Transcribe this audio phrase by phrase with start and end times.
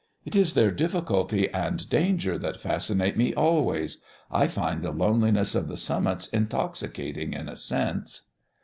[0.25, 4.01] "It is their difficulty and danger that fascinate me always.
[4.31, 8.29] I find the loneliness of the summits intoxicating in a sense."